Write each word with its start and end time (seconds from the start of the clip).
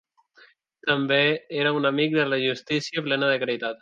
També 0.91 1.19
era 1.59 1.73
un 1.81 1.85
amic 1.91 2.17
de 2.21 2.25
la 2.33 2.41
justícia, 2.47 3.05
plena 3.11 3.31
de 3.35 3.45
caritat. 3.45 3.69